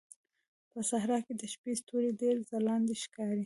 په 0.71 0.79
صحراء 0.89 1.21
کې 1.25 1.33
د 1.37 1.43
شپې 1.53 1.73
ستوري 1.81 2.11
ډېر 2.21 2.35
ځلانده 2.49 2.95
ښکاري. 3.03 3.39